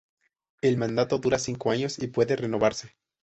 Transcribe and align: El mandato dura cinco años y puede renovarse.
El 0.63 0.77
mandato 0.77 1.19
dura 1.19 1.37
cinco 1.37 1.69
años 1.69 1.99
y 1.99 2.07
puede 2.07 2.35
renovarse. 2.35 2.95